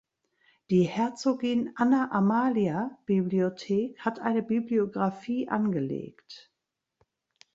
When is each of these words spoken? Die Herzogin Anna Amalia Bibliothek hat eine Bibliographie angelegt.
Die 0.71 0.81
Herzogin 0.85 1.73
Anna 1.75 2.09
Amalia 2.11 2.97
Bibliothek 3.05 3.99
hat 3.99 4.19
eine 4.19 4.41
Bibliographie 4.41 5.47
angelegt. 5.47 6.51